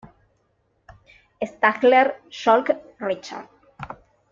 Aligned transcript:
Stahler-Sholk, 1.51 2.75
Richard. 3.05 3.47